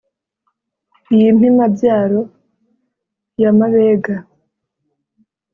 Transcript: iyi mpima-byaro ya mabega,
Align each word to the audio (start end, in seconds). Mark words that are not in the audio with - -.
iyi 1.13 1.27
mpima-byaro 1.37 2.21
ya 3.41 3.51
mabega, 3.57 4.15